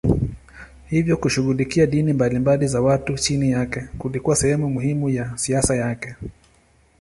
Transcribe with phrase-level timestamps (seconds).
[0.87, 6.15] Hivyo kushughulikia dini mbalimbali za watu chini yake kulikuwa sehemu muhimu ya siasa yake.